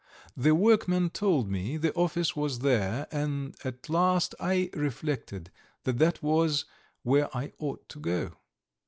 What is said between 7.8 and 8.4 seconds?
to go.